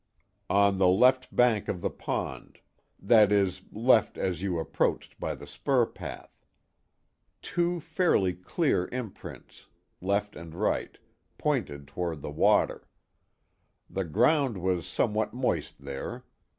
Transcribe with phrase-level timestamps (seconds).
[0.49, 2.59] "On the left bank of the pond
[2.99, 6.43] that is, left as you approached by the spur path.
[7.43, 9.67] Two fairly clear imprints,
[10.01, 10.97] left and right,
[11.37, 12.87] pointed toward the water.
[13.91, 16.23] The ground was somewhat moist there.